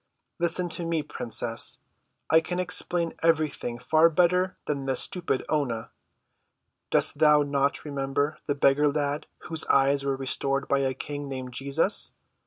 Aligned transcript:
"Listen 0.39 0.67
to 0.69 0.83
me, 0.83 1.03
princess, 1.03 1.77
I 2.27 2.41
can 2.41 2.57
explain 2.59 3.13
everything 3.21 3.77
far 3.77 4.09
better 4.09 4.57
than 4.65 4.87
this 4.87 4.99
stupid 5.01 5.45
Oonah. 5.47 5.91
Dost 6.89 7.19
thou 7.19 7.43
not 7.43 7.85
remember 7.85 8.39
the 8.47 8.55
beggar 8.55 8.87
lad 8.91 9.27
whose 9.41 9.63
eyes 9.67 10.03
were 10.03 10.15
restored 10.17 10.67
by 10.67 10.79
a 10.79 10.95
King 10.95 11.29
named 11.29 11.53
Jesus? 11.53 12.13